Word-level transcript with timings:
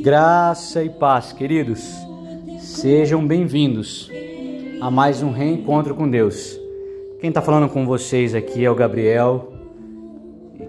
Graça 0.00 0.84
e 0.84 0.88
paz, 0.88 1.32
queridos. 1.32 1.92
Sejam 2.60 3.26
bem-vindos 3.26 4.08
a 4.80 4.92
mais 4.92 5.24
um 5.24 5.32
reencontro 5.32 5.92
com 5.92 6.08
Deus. 6.08 6.56
Quem 7.20 7.30
está 7.30 7.42
falando 7.42 7.68
com 7.68 7.84
vocês 7.84 8.32
aqui 8.32 8.64
é 8.64 8.70
o 8.70 8.76
Gabriel. 8.76 9.52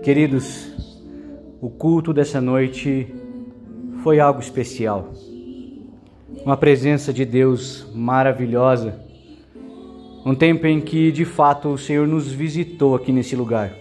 Queridos, 0.01 0.73
o 1.61 1.69
culto 1.69 2.11
dessa 2.11 2.41
noite 2.41 3.13
foi 4.03 4.19
algo 4.19 4.39
especial. 4.39 5.11
Uma 6.43 6.57
presença 6.57 7.13
de 7.13 7.23
Deus 7.23 7.85
maravilhosa. 7.93 8.99
Um 10.25 10.33
tempo 10.33 10.65
em 10.65 10.81
que, 10.81 11.11
de 11.11 11.23
fato, 11.23 11.69
o 11.69 11.77
Senhor 11.77 12.07
nos 12.07 12.31
visitou 12.31 12.95
aqui 12.95 13.11
nesse 13.11 13.35
lugar. 13.35 13.73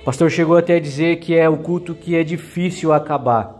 O 0.00 0.04
pastor 0.04 0.28
chegou 0.28 0.56
até 0.56 0.74
a 0.74 0.80
dizer 0.80 1.20
que 1.20 1.36
é 1.36 1.48
o 1.48 1.58
culto 1.58 1.94
que 1.94 2.16
é 2.16 2.24
difícil 2.24 2.92
acabar 2.92 3.55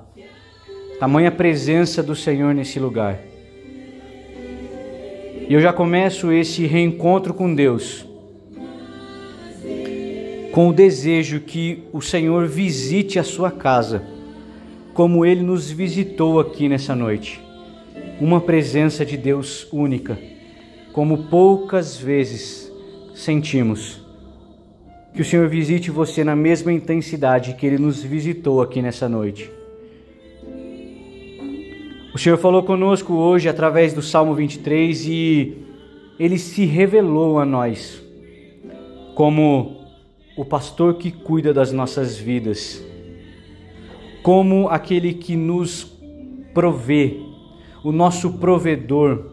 tamanha 0.99 1.31
presença 1.31 2.03
do 2.03 2.15
Senhor 2.15 2.55
nesse 2.55 2.79
lugar. 2.79 3.19
E 5.49 5.53
eu 5.55 5.61
já 5.61 5.73
começo 5.73 6.33
esse 6.33 6.67
reencontro 6.67 7.33
com 7.33 7.55
Deus 7.55 8.07
com 10.57 10.71
o 10.71 10.73
desejo 10.73 11.41
que 11.41 11.83
o 11.93 12.01
Senhor 12.01 12.49
visite 12.49 13.19
a 13.19 13.23
sua 13.23 13.51
casa, 13.51 14.03
como 14.95 15.27
ele 15.27 15.43
nos 15.43 15.71
visitou 15.71 16.41
aqui 16.41 16.67
nessa 16.67 16.97
noite. 16.97 17.43
Uma 18.19 18.41
presença 18.41 19.05
de 19.05 19.19
Deus 19.19 19.69
única, 19.71 20.19
como 20.95 21.25
poucas 21.25 21.99
vezes 21.99 22.73
sentimos. 23.15 24.01
Que 25.13 25.21
o 25.21 25.25
Senhor 25.27 25.47
visite 25.47 25.91
você 25.91 26.25
na 26.25 26.35
mesma 26.35 26.73
intensidade 26.73 27.53
que 27.53 27.67
ele 27.67 27.77
nos 27.77 28.03
visitou 28.03 28.63
aqui 28.63 28.81
nessa 28.81 29.11
noite. 29.11 29.51
O 32.17 32.19
Senhor 32.19 32.39
falou 32.39 32.63
conosco 32.63 33.13
hoje 33.13 33.47
através 33.47 33.93
do 33.93 34.01
Salmo 34.01 34.35
23 34.35 35.07
e 35.07 35.59
ele 36.19 36.39
se 36.39 36.65
revelou 36.65 37.39
a 37.39 37.45
nós 37.45 38.03
como 39.15 39.83
o 40.35 40.43
pastor 40.43 40.95
que 40.95 41.11
cuida 41.11 41.53
das 41.53 41.73
nossas 41.73 42.17
vidas, 42.17 42.83
como 44.23 44.67
aquele 44.71 45.13
que 45.13 45.37
nos 45.37 45.85
provê, 46.55 47.21
o 47.85 47.93
nosso 47.93 48.33
provedor, 48.39 49.33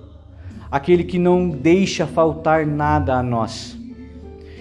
aquele 0.70 1.06
que 1.06 1.18
não 1.18 1.48
deixa 1.48 2.06
faltar 2.06 2.68
nada 2.68 3.16
a 3.16 3.24
nós. 3.24 3.80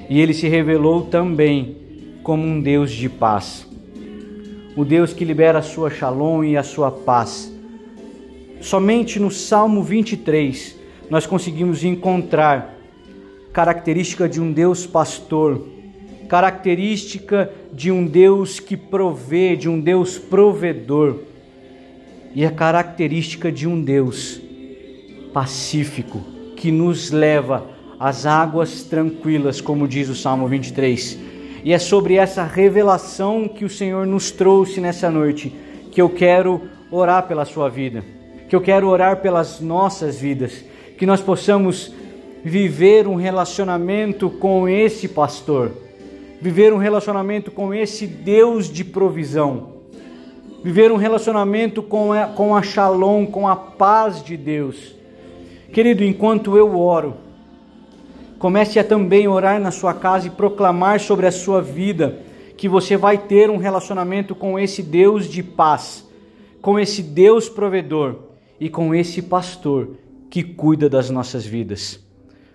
E 0.09 0.21
ele 0.21 0.33
se 0.33 0.47
revelou 0.47 1.07
também 1.07 1.77
como 2.23 2.45
um 2.45 2.61
Deus 2.61 2.93
de 2.93 3.09
paz, 3.09 3.69
o 4.77 4.85
Deus 4.85 5.13
que 5.13 5.25
libera 5.25 5.59
a 5.59 5.63
sua 5.63 5.91
shalom 5.91 6.45
e 6.45 6.57
a 6.57 6.63
sua 6.63 6.89
paz 6.89 7.52
Somente 8.63 9.19
no 9.19 9.29
Salmo 9.29 9.83
23 9.83 10.79
nós 11.11 11.27
conseguimos 11.27 11.83
encontrar 11.83 12.79
característica 13.53 14.29
de 14.29 14.41
um 14.41 14.53
Deus 14.53 14.87
pastor, 14.87 15.67
característica 16.29 17.51
de 17.73 17.91
um 17.91 18.07
Deus 18.07 18.61
que 18.61 18.77
provê, 18.77 19.57
de 19.57 19.69
um 19.69 19.81
Deus 19.81 20.17
provedor, 20.17 21.19
e 22.37 22.47
a 22.47 22.53
característica 22.53 23.51
de 23.51 23.67
um 23.67 23.83
Deus 23.83 24.41
pacífico 25.35 26.21
que 26.57 26.71
nos 26.71 27.11
leva 27.11 27.67
às 27.99 28.27
águas 28.27 28.85
tranquilas, 28.85 29.61
como 29.61 29.89
diz 29.89 30.09
o 30.09 30.15
Salmo 30.15 30.47
23. 30.47 31.19
E 31.65 31.73
é 31.73 31.79
sobre 31.81 32.15
essa 32.15 32.45
revelação 32.45 33.49
que 33.49 33.65
o 33.65 33.69
Senhor 33.69 34.07
nos 34.07 34.31
trouxe 34.31 34.81
nessa 34.81 35.11
noite 35.11 35.53
que 35.91 36.01
eu 36.01 36.09
quero 36.09 36.63
orar 36.93 37.27
pela 37.27 37.45
sua 37.45 37.69
vida 37.69 38.22
que 38.53 38.57
eu 38.57 38.61
quero 38.61 38.87
orar 38.87 39.23
pelas 39.23 39.61
nossas 39.61 40.21
vidas, 40.21 40.63
que 40.99 41.07
nós 41.07 41.23
possamos 41.23 41.91
viver 42.45 43.09
um 43.09 43.15
relacionamento 43.15 44.29
com 44.29 44.69
esse 44.69 45.09
pastor, 45.09 45.73
viver 46.39 46.71
um 46.71 46.77
relacionamento 46.77 47.51
com 47.51 47.73
esse 47.73 48.07
Deus 48.07 48.71
de 48.71 48.85
provisão, 48.85 49.73
viver 50.63 50.93
um 50.93 50.97
relacionamento 50.97 51.83
com 51.83 52.13
a, 52.13 52.27
com 52.27 52.55
a 52.55 52.63
shalom, 52.63 53.25
com 53.25 53.49
a 53.49 53.57
paz 53.57 54.23
de 54.23 54.37
Deus. 54.37 54.95
Querido, 55.73 56.05
enquanto 56.05 56.55
eu 56.55 56.79
oro, 56.79 57.15
comece 58.39 58.79
a 58.79 58.85
também 58.85 59.27
orar 59.27 59.59
na 59.59 59.71
sua 59.71 59.95
casa 59.95 60.27
e 60.27 60.31
proclamar 60.31 61.01
sobre 61.01 61.27
a 61.27 61.33
sua 61.33 61.63
vida 61.63 62.19
que 62.59 62.69
você 62.69 62.99
vai 62.99 63.17
ter 63.17 63.49
um 63.49 63.57
relacionamento 63.57 64.35
com 64.35 64.59
esse 64.59 64.83
Deus 64.83 65.25
de 65.27 65.43
paz, 65.43 66.07
com 66.61 66.79
esse 66.79 67.03
Deus 67.03 67.49
provedor 67.49 68.31
e 68.63 68.69
com 68.69 68.95
esse 68.95 69.21
pastor 69.21 69.97
que 70.31 70.41
cuida 70.41 70.89
das 70.89 71.11
nossas 71.11 71.45
vidas. 71.45 71.99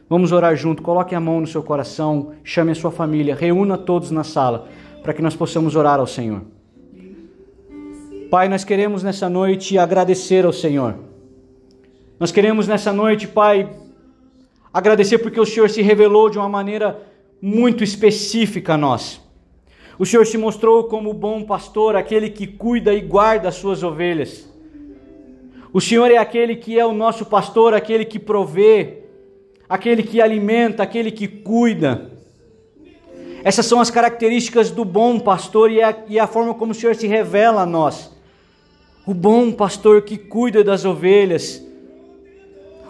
Vamos 0.10 0.32
orar 0.32 0.56
junto, 0.56 0.82
coloque 0.82 1.14
a 1.14 1.20
mão 1.20 1.42
no 1.42 1.48
seu 1.48 1.62
coração, 1.62 2.32
chame 2.46 2.72
a 2.72 2.76
sua 2.76 2.92
família, 2.92 3.36
reúna 3.36 3.78
todos 3.78 4.10
na 4.10 4.24
sala 4.24 4.70
para 5.04 5.14
que 5.14 5.22
nós 5.22 5.36
possamos 5.36 5.76
orar 5.76 6.00
ao 6.00 6.08
Senhor. 6.08 6.44
Pai, 8.32 8.48
nós 8.48 8.64
queremos 8.64 9.04
nessa 9.04 9.28
noite 9.28 9.78
agradecer 9.78 10.46
ao 10.46 10.54
Senhor. 10.54 10.96
Nós 12.18 12.32
queremos 12.32 12.70
nessa 12.70 12.94
noite, 12.94 13.28
Pai, 13.28 13.70
agradecer 14.74 15.18
porque 15.18 15.42
o 15.42 15.46
Senhor 15.46 15.70
se 15.70 15.82
revelou 15.82 16.30
de 16.30 16.38
uma 16.38 16.48
maneira 16.48 17.02
muito 17.42 17.84
específica 17.84 18.76
a 18.76 18.78
nós. 18.78 19.20
O 20.00 20.06
Senhor 20.06 20.26
se 20.26 20.38
mostrou 20.38 20.86
como 20.86 21.10
o 21.10 21.14
bom 21.14 21.44
pastor, 21.44 21.98
aquele 21.98 22.30
que 22.30 22.48
cuida 22.48 22.94
e 22.94 23.02
guarda 23.02 23.50
as 23.50 23.56
suas 23.56 23.84
ovelhas. 23.84 24.48
O 25.78 25.80
Senhor 25.80 26.10
é 26.10 26.18
aquele 26.18 26.56
que 26.56 26.80
é 26.80 26.84
o 26.84 26.92
nosso 26.92 27.24
pastor, 27.24 27.76
aquele 27.76 28.04
que 28.04 28.18
provê, 28.18 29.04
aquele 29.70 30.02
que 30.02 30.20
alimenta, 30.20 30.82
aquele 30.82 31.12
que 31.12 31.28
cuida. 31.28 32.14
Essas 33.44 33.68
são 33.68 33.80
as 33.80 33.92
características 33.92 34.72
do 34.72 34.84
bom 34.84 35.20
pastor 35.20 35.70
e 35.70 35.80
a, 35.80 35.96
e 36.08 36.18
a 36.18 36.26
forma 36.26 36.56
como 36.56 36.72
o 36.72 36.74
Senhor 36.74 36.96
se 36.96 37.06
revela 37.06 37.62
a 37.62 37.66
nós. 37.68 38.12
O 39.06 39.14
bom 39.14 39.52
pastor 39.52 40.02
que 40.02 40.18
cuida 40.18 40.64
das 40.64 40.84
ovelhas. 40.84 41.64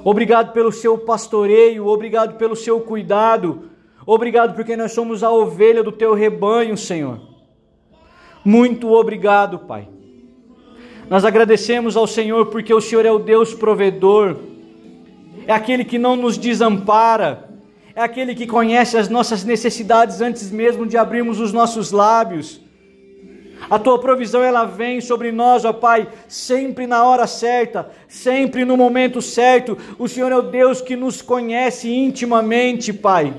Obrigado 0.01 0.53
pelo 0.53 0.71
seu 0.71 0.97
pastoreio, 0.97 1.87
obrigado 1.87 2.37
pelo 2.37 2.55
seu 2.55 2.79
cuidado, 2.79 3.63
obrigado 4.05 4.55
porque 4.55 4.77
nós 4.77 4.93
somos 4.93 5.23
a 5.23 5.29
ovelha 5.29 5.83
do 5.83 5.91
teu 5.91 6.13
rebanho, 6.13 6.77
Senhor. 6.77 7.19
Muito 8.45 8.93
obrigado, 8.93 9.59
Pai. 9.59 9.89
Nós 11.09 11.23
agradecemos 11.23 11.95
ao 11.95 12.05
Senhor 12.05 12.47
porque 12.47 12.73
o 12.73 12.81
Senhor 12.81 13.05
é 13.05 13.11
o 13.11 13.19
Deus 13.19 13.53
provedor, 13.53 14.35
é 15.47 15.53
aquele 15.53 15.85
que 15.85 15.97
não 15.97 16.17
nos 16.17 16.37
desampara, 16.37 17.49
é 17.95 18.01
aquele 18.01 18.35
que 18.35 18.45
conhece 18.45 18.97
as 18.97 19.07
nossas 19.07 19.45
necessidades 19.45 20.19
antes 20.19 20.51
mesmo 20.51 20.85
de 20.85 20.97
abrirmos 20.97 21.39
os 21.39 21.53
nossos 21.53 21.91
lábios. 21.91 22.59
A 23.69 23.79
tua 23.79 23.97
provisão 23.99 24.43
ela 24.43 24.65
vem 24.65 24.99
sobre 24.99 25.31
nós, 25.31 25.63
ó 25.63 25.71
Pai, 25.71 26.07
sempre 26.27 26.85
na 26.85 27.03
hora 27.05 27.25
certa, 27.25 27.89
sempre 28.07 28.65
no 28.65 28.75
momento 28.75 29.21
certo. 29.21 29.77
O 29.97 30.07
Senhor 30.07 30.31
é 30.31 30.37
o 30.37 30.43
Deus 30.43 30.81
que 30.81 30.95
nos 30.95 31.21
conhece 31.21 31.89
intimamente, 31.89 32.91
Pai. 32.91 33.33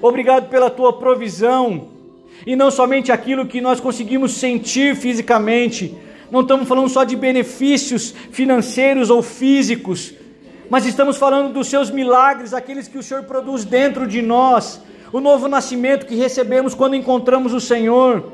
Obrigado 0.00 0.48
pela 0.48 0.70
tua 0.70 0.94
provisão, 0.94 1.88
e 2.46 2.56
não 2.56 2.70
somente 2.70 3.12
aquilo 3.12 3.46
que 3.46 3.60
nós 3.60 3.80
conseguimos 3.80 4.32
sentir 4.32 4.96
fisicamente, 4.96 5.94
não 6.30 6.42
estamos 6.42 6.68
falando 6.68 6.88
só 6.88 7.04
de 7.04 7.16
benefícios 7.16 8.14
financeiros 8.30 9.10
ou 9.10 9.22
físicos, 9.22 10.14
mas 10.68 10.86
estamos 10.86 11.16
falando 11.16 11.52
dos 11.52 11.66
seus 11.66 11.90
milagres, 11.90 12.54
aqueles 12.54 12.86
que 12.86 12.98
o 12.98 13.02
Senhor 13.02 13.24
produz 13.24 13.64
dentro 13.64 14.06
de 14.06 14.22
nós, 14.22 14.80
o 15.12 15.20
novo 15.20 15.48
nascimento 15.48 16.06
que 16.06 16.14
recebemos 16.14 16.74
quando 16.74 16.94
encontramos 16.94 17.52
o 17.52 17.60
Senhor, 17.60 18.32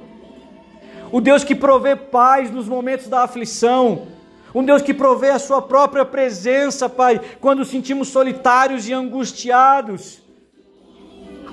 o 1.10 1.20
Deus 1.20 1.42
que 1.42 1.54
provê 1.54 1.96
paz 1.96 2.50
nos 2.50 2.68
momentos 2.68 3.08
da 3.08 3.22
aflição, 3.22 4.08
um 4.54 4.62
Deus 4.62 4.82
que 4.82 4.92
provê 4.92 5.30
a 5.30 5.38
Sua 5.38 5.62
própria 5.62 6.04
presença, 6.04 6.88
Pai, 6.88 7.20
quando 7.40 7.64
sentimos 7.64 8.08
solitários 8.08 8.88
e 8.88 8.92
angustiados. 8.92 10.25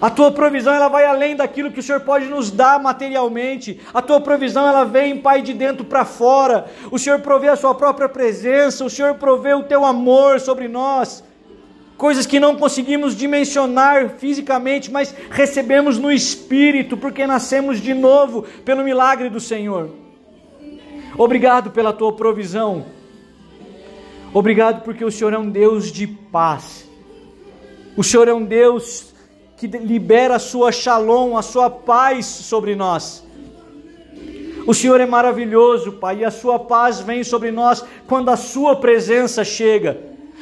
A 0.02 0.10
tua 0.10 0.32
provisão 0.32 0.74
ela 0.74 0.88
vai 0.88 1.06
além 1.06 1.36
daquilo 1.36 1.72
que 1.72 1.80
o 1.80 1.84
Senhor 1.84 2.02
pode 2.02 2.26
nos 2.26 2.52
dar 2.52 2.82
materialmente. 2.82 3.80
A 3.94 4.02
tua 4.02 4.20
provisão 4.20 4.68
ela 4.68 4.84
vem, 4.84 5.18
Pai, 5.18 5.42
de 5.42 5.54
dentro 5.54 5.86
para 5.86 6.04
fora. 6.04 6.66
O 6.92 7.00
Senhor 7.00 7.20
provê 7.20 7.48
a 7.48 7.56
sua 7.56 7.74
própria 7.74 8.10
presença, 8.10 8.84
o 8.84 8.90
Senhor 8.90 9.16
provê 9.16 9.54
o 9.54 9.64
teu 9.64 9.86
amor 9.86 10.40
sobre 10.40 10.68
nós. 10.68 11.24
Coisas 11.96 12.26
que 12.26 12.40
não 12.40 12.56
conseguimos 12.56 13.16
dimensionar 13.16 14.10
fisicamente, 14.18 14.92
mas 14.92 15.16
recebemos 15.30 15.98
no 15.98 16.12
espírito, 16.12 16.98
porque 16.98 17.26
nascemos 17.26 17.80
de 17.80 17.94
novo 17.94 18.44
pelo 18.66 18.84
milagre 18.84 19.30
do 19.30 19.40
Senhor. 19.40 19.90
Obrigado 21.18 21.72
pela 21.72 21.94
tua 21.94 22.12
provisão. 22.12 22.86
Obrigado 24.34 24.84
porque 24.84 25.06
o 25.06 25.12
Senhor 25.12 25.32
é 25.32 25.38
um 25.38 25.50
Deus 25.50 25.92
de 25.92 26.08
paz. 26.08 26.90
O 27.96 28.04
Senhor 28.04 28.28
é 28.28 28.34
um 28.34 28.44
Deus 28.44 29.13
que 29.68 29.78
libera 29.78 30.36
a 30.36 30.40
sua 30.40 30.72
shalom, 30.74 31.38
a 31.38 31.42
sua 31.42 31.70
paz 31.70 32.26
sobre 32.26 32.76
nós. 32.76 33.24
O 34.66 34.74
Senhor 34.74 35.00
é 35.00 35.06
maravilhoso, 35.06 35.94
Pai, 35.94 36.20
e 36.20 36.26
a 36.26 36.32
Sua 36.32 36.58
paz 36.58 37.02
vem 37.02 37.24
sobre 37.24 37.52
nós 37.52 37.84
quando 38.08 38.30
a 38.30 38.38
Sua 38.38 38.78
presença 38.78 39.44
chega. 39.44 40.00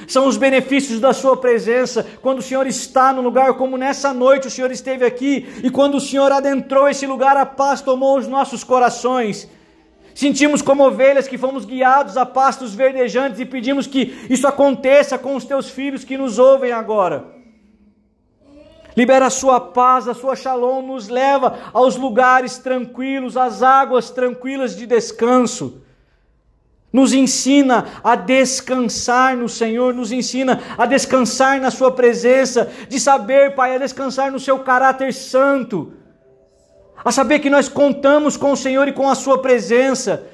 São 0.07 0.27
os 0.27 0.38
benefícios 0.38 1.00
da 1.00 1.12
Sua 1.12 1.38
presença 1.38 2.06
quando 2.21 2.39
o 2.39 2.41
Senhor 2.41 2.65
está 2.68 3.12
no 3.12 3.21
lugar, 3.21 3.56
como 3.56 3.77
nessa 3.77 4.13
noite 4.13 4.47
o 4.47 4.51
Senhor 4.51 4.71
esteve 4.71 5.06
aqui, 5.06 5.47
e 5.63 5.69
quando 5.69 5.95
o 5.95 6.01
Senhor 6.01 6.31
adentrou 6.31 6.88
esse 6.88 7.07
lugar, 7.07 7.35
a 7.35 7.45
paz 7.45 7.81
tomou 7.81 8.18
os 8.18 8.27
nossos 8.27 8.63
corações. 8.63 9.47
Sentimos 10.13 10.62
como 10.62 10.85
ovelhas 10.85 11.27
que 11.27 11.38
fomos 11.38 11.65
guiados 11.65 12.18
a 12.18 12.25
pastos 12.25 12.75
verdejantes 12.75 13.39
e 13.39 13.45
pedimos 13.45 13.88
que 13.88 14.15
isso 14.29 14.47
aconteça 14.47 15.18
com 15.18 15.35
os 15.35 15.45
teus 15.45 15.69
filhos 15.69 16.03
que 16.03 16.18
nos 16.18 16.38
ouvem 16.38 16.71
agora. 16.71 17.41
Libera 18.96 19.28
a 19.28 19.30
sua 19.30 19.60
paz, 19.60 20.08
a 20.08 20.14
sua 20.14 20.36
shalom, 20.36 20.82
nos 20.82 21.08
leva 21.08 21.60
aos 21.74 21.96
lugares 21.96 22.58
tranquilos, 22.58 23.38
às 23.38 23.64
águas 23.64 24.10
tranquilas 24.10 24.76
de 24.76 24.86
descanso. 24.86 25.82
Nos 26.92 27.14
ensina 27.14 27.86
a 28.04 28.18
descansar 28.18 29.38
no 29.38 29.48
Senhor, 29.48 29.94
nos 29.94 30.12
ensina 30.12 30.62
a 30.78 30.86
descansar 30.86 31.60
na 31.62 31.72
Sua 31.72 31.92
presença, 31.92 32.70
de 32.90 33.00
saber, 33.00 33.56
Pai, 33.56 33.76
a 33.76 33.78
descansar 33.78 34.30
no 34.30 34.40
Seu 34.40 34.60
caráter 34.60 35.14
santo, 35.14 35.94
a 37.04 37.12
saber 37.12 37.40
que 37.40 37.50
nós 37.50 37.70
contamos 37.70 38.36
com 38.36 38.52
o 38.52 38.58
Senhor 38.58 38.90
e 38.90 38.94
com 38.94 39.10
a 39.10 39.16
Sua 39.16 39.42
presença, 39.42 40.28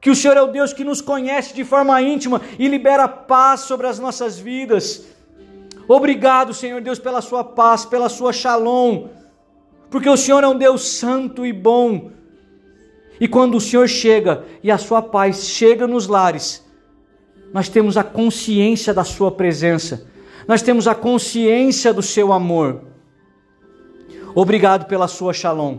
que 0.00 0.10
o 0.10 0.16
Senhor 0.16 0.36
é 0.36 0.42
o 0.42 0.48
Deus 0.48 0.72
que 0.72 0.82
nos 0.82 1.00
conhece 1.00 1.54
de 1.54 1.64
forma 1.64 2.02
íntima 2.02 2.42
e 2.58 2.66
libera 2.66 3.06
paz 3.06 3.60
sobre 3.60 3.86
as 3.86 3.98
nossas 4.00 4.36
vidas. 4.36 5.06
Obrigado, 5.86 6.54
Senhor 6.54 6.80
Deus, 6.80 6.98
pela 6.98 7.20
sua 7.20 7.44
paz, 7.44 7.84
pela 7.84 8.08
sua 8.08 8.32
shalom, 8.32 9.08
porque 9.90 10.08
o 10.08 10.16
Senhor 10.16 10.42
é 10.42 10.48
um 10.48 10.56
Deus 10.56 10.82
santo 10.82 11.44
e 11.44 11.52
bom. 11.52 12.10
E 13.20 13.28
quando 13.28 13.56
o 13.56 13.60
Senhor 13.60 13.86
chega 13.88 14.44
e 14.62 14.70
a 14.70 14.78
sua 14.78 15.02
paz 15.02 15.46
chega 15.46 15.86
nos 15.86 16.06
lares, 16.06 16.64
nós 17.52 17.68
temos 17.68 17.96
a 17.96 18.02
consciência 18.02 18.92
da 18.92 19.04
sua 19.04 19.30
presença, 19.30 20.10
nós 20.48 20.62
temos 20.62 20.88
a 20.88 20.94
consciência 20.94 21.92
do 21.92 22.02
seu 22.02 22.32
amor. 22.32 22.82
Obrigado 24.34 24.86
pela 24.86 25.06
sua 25.06 25.32
shalom. 25.32 25.78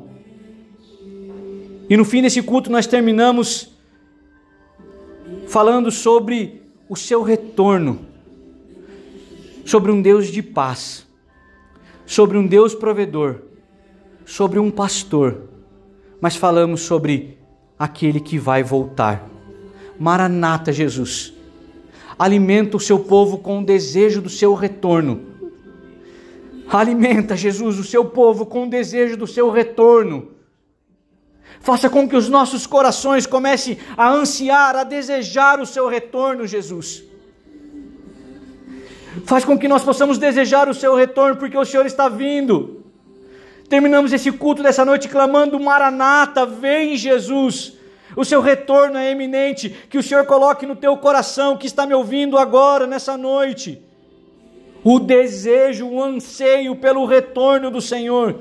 E 1.90 1.98
no 1.98 2.06
fim 2.06 2.22
desse 2.22 2.42
culto 2.42 2.72
nós 2.72 2.88
terminamos 2.88 3.76
falando 5.48 5.92
sobre 5.92 6.64
o 6.88 6.96
seu 6.96 7.22
retorno 7.22 8.15
sobre 9.66 9.92
um 9.92 10.00
Deus 10.02 10.28
de 10.28 10.44
paz, 10.44 11.08
sobre 12.06 12.38
um 12.38 12.46
Deus 12.46 12.76
provedor, 12.76 13.42
sobre 14.24 14.60
um 14.60 14.70
pastor, 14.70 15.50
mas 16.22 16.36
falamos 16.36 16.82
sobre 16.82 17.40
aquele 17.78 18.20
que 18.20 18.38
vai 18.38 18.64
voltar. 18.64 19.28
Maranata, 20.00 20.72
Jesus. 20.72 21.34
Alimenta 22.18 22.78
o 22.78 22.80
seu 22.80 23.00
povo 23.00 23.40
com 23.40 23.60
o 23.60 23.66
desejo 23.66 24.22
do 24.22 24.30
seu 24.30 24.54
retorno. 24.54 25.34
Alimenta, 26.70 27.36
Jesus, 27.36 27.78
o 27.80 27.84
seu 27.84 28.06
povo 28.06 28.46
com 28.46 28.66
o 28.66 28.70
desejo 28.70 29.18
do 29.18 29.28
seu 29.28 29.50
retorno. 29.50 30.32
Faça 31.60 31.90
com 31.90 32.08
que 32.08 32.16
os 32.16 32.30
nossos 32.30 32.68
corações 32.68 33.26
comecem 33.26 33.78
a 33.98 34.12
ansiar, 34.12 34.76
a 34.76 34.84
desejar 34.84 35.60
o 35.60 35.66
seu 35.66 35.88
retorno, 35.88 36.46
Jesus. 36.46 37.04
Faz 39.24 39.46
com 39.46 39.58
que 39.58 39.68
nós 39.68 39.84
possamos 39.84 40.18
desejar 40.18 40.68
o 40.68 40.74
seu 40.74 40.96
retorno, 40.96 41.38
porque 41.38 41.58
o 41.58 41.64
Senhor 41.66 41.86
está 41.86 42.10
vindo. 42.10 42.84
Terminamos 43.70 44.12
esse 44.12 44.32
culto 44.32 44.62
dessa 44.62 44.84
noite 44.84 45.08
clamando: 45.08 45.60
Maranata, 45.60 46.46
vem 46.46 46.98
Jesus. 46.98 47.74
O 48.16 48.26
seu 48.26 48.42
retorno 48.42 48.98
é 48.98 49.10
eminente. 49.10 49.70
Que 49.90 49.98
o 49.98 50.04
Senhor 50.04 50.26
coloque 50.26 50.66
no 50.66 50.76
teu 50.76 50.96
coração, 50.98 51.58
que 51.58 51.68
está 51.68 51.86
me 51.86 51.94
ouvindo 51.94 52.38
agora, 52.38 52.86
nessa 52.86 53.18
noite, 53.18 53.82
o 54.84 55.00
desejo, 55.00 55.88
o 55.88 56.04
anseio 56.04 56.76
pelo 56.76 57.06
retorno 57.06 57.72
do 57.72 57.82
Senhor 57.82 58.40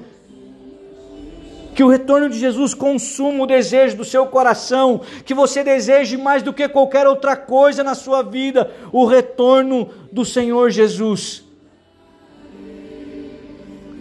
que 1.75 1.83
o 1.83 1.89
retorno 1.89 2.31
de 2.31 2.39
Jesus 2.39 2.73
consuma 2.73 3.43
o 3.43 3.47
desejo 3.47 3.97
do 3.97 4.05
seu 4.05 4.27
coração, 4.27 5.01
que 5.25 5.35
você 5.35 5.65
deseje 5.65 6.17
mais 6.17 6.43
do 6.43 6.53
que 6.53 6.69
qualquer 6.69 7.07
outra 7.07 7.37
coisa 7.37 7.83
na 7.83 7.95
sua 7.97 8.23
vida, 8.23 8.71
o 8.93 9.05
retorno 9.05 9.89
do 10.13 10.25
Senhor 10.25 10.71
Jesus. 10.71 11.43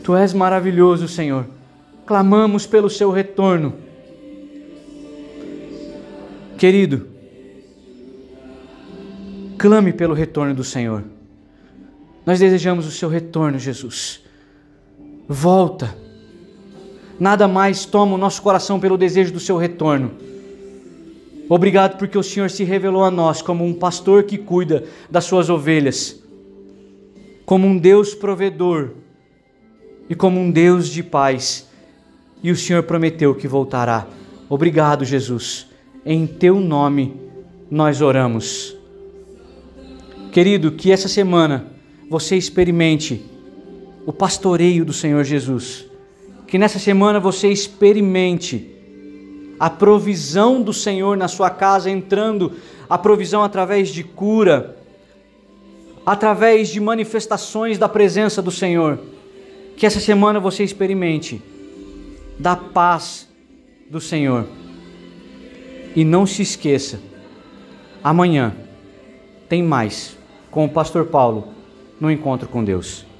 Tu 0.04 0.16
és 0.16 0.34
maravilhoso, 0.34 1.08
Senhor. 1.08 1.48
Clamamos 2.06 2.68
pelo 2.68 2.90
seu 2.90 3.10
retorno. 3.10 3.74
Querido, 6.58 7.08
clame 9.58 9.92
pelo 9.92 10.14
retorno 10.14 10.54
do 10.54 10.64
Senhor. 10.64 11.04
Nós 12.26 12.40
desejamos 12.40 12.86
o 12.86 12.92
seu 12.92 13.10
retorno, 13.10 13.58
Jesus. 13.58 14.22
Volta 15.28 16.03
nada 17.20 17.48
mais 17.48 17.86
toma 17.86 18.16
o 18.16 18.18
nosso 18.18 18.42
coração 18.42 18.80
pelo 18.80 18.98
desejo 18.98 19.32
do 19.34 19.40
seu 19.40 19.58
retorno. 19.58 20.12
Obrigado 21.50 21.98
porque 21.98 22.18
o 22.18 22.24
Senhor 22.24 22.50
se 22.50 22.64
revelou 22.64 23.04
a 23.04 23.12
nós 23.12 23.42
como 23.42 23.66
um 23.66 23.74
pastor 23.74 24.24
que 24.24 24.38
cuida 24.38 24.86
das 25.10 25.26
suas 25.26 25.50
ovelhas, 25.50 26.22
como 27.46 27.68
um 27.68 27.78
Deus 27.78 28.16
provedor 28.16 28.92
e 30.10 30.16
como 30.16 30.40
um 30.40 30.50
Deus 30.50 30.88
de 30.88 31.04
paz. 31.04 31.70
E 32.42 32.52
o 32.52 32.56
Senhor 32.56 32.84
prometeu 32.84 33.36
que 33.36 33.48
voltará. 33.48 34.08
Obrigado, 34.50 35.06
Jesus. 35.06 35.68
Em 36.06 36.26
teu 36.26 36.60
nome 36.60 37.16
nós 37.70 38.02
oramos. 38.02 38.76
Querido, 40.32 40.72
que 40.72 40.92
essa 40.92 41.08
semana 41.08 41.68
você 42.10 42.36
experimente 42.36 43.24
o 44.06 44.12
pastoreio 44.12 44.84
do 44.84 44.92
Senhor 44.92 45.24
Jesus 45.24 45.86
que 46.54 46.60
nessa 46.60 46.78
semana 46.78 47.20
você 47.20 47.48
experimente 47.48 48.70
a 49.60 49.72
provisão 49.72 50.62
do 50.62 50.72
Senhor 50.72 51.18
na 51.18 51.28
sua 51.28 51.50
casa, 51.50 51.90
entrando 51.90 52.52
a 52.88 52.96
provisão 52.96 53.44
através 53.44 53.90
de 53.90 54.04
cura, 54.04 54.78
através 56.06 56.70
de 56.70 56.80
manifestações 56.80 57.80
da 57.80 57.90
presença 57.90 58.40
do 58.40 58.52
Senhor. 58.52 59.00
Que 59.76 59.88
essa 59.88 60.00
semana 60.00 60.40
você 60.40 60.64
experimente 60.64 61.42
da 62.38 62.56
paz 62.56 63.28
do 63.90 64.00
Senhor. 64.00 64.46
E 65.96 66.06
não 66.06 66.28
se 66.28 66.44
esqueça, 66.44 67.02
amanhã 68.04 68.56
tem 69.50 69.64
mais 69.64 70.16
com 70.52 70.66
o 70.66 70.70
pastor 70.70 71.06
Paulo 71.06 71.48
no 72.00 72.12
encontro 72.12 72.48
com 72.48 72.64
Deus. 72.64 73.12